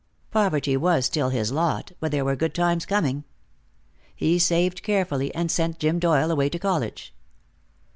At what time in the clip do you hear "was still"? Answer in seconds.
0.75-1.29